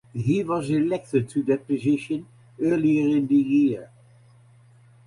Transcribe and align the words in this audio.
He 0.15 0.43
was 0.43 0.71
elected 0.71 1.29
to 1.29 1.43
that 1.43 1.67
position 1.67 2.25
earlier 2.59 3.15
in 3.17 3.27
the 3.27 3.35
year. 3.35 3.91